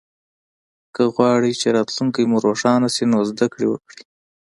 که 0.95 1.03
غواړی 1.15 1.51
چه 1.61 1.67
راتلونکې 1.77 2.21
مو 2.29 2.37
روښانه 2.47 2.89
شي 2.95 3.03
نو 3.11 3.19
زده 3.29 3.45
ګړې 3.53 3.67
وکړئ 3.69 4.01